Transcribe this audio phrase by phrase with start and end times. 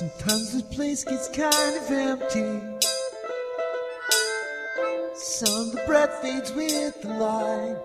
[0.00, 2.58] Sometimes the place gets kind of empty.
[5.14, 7.76] Some the breath fades with the light.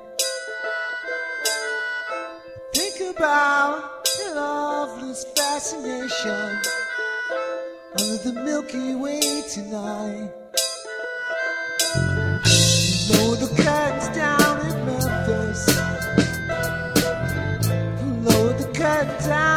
[2.73, 6.61] Think about your loveless fascination
[7.99, 9.19] under the Milky Way
[9.53, 10.31] tonight.
[13.11, 15.65] Lower the curtains down in Memphis.
[18.05, 18.71] The
[19.27, 19.54] down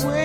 [0.00, 0.21] We.